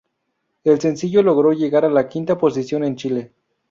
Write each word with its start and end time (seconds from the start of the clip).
El 0.63 0.81
sencillo 0.81 1.21
logró 1.21 1.53
llegar 1.53 1.85
a 1.85 1.89
la 1.91 2.09
quinta 2.09 2.35
posición 2.35 2.83
en 2.83 2.95
Chile. 2.95 3.33